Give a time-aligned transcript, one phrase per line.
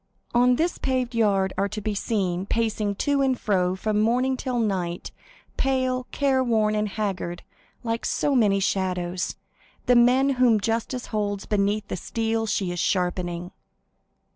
[0.33, 5.11] On this paved yard are to be seen,—pacing to and fro from morning till night,
[5.57, 7.43] pale, careworn, and haggard,
[7.83, 13.51] like so many shadows,—the men whom justice holds beneath the steel she is sharpening.